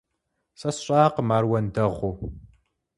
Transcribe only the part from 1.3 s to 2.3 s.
ар уэндэгъуу.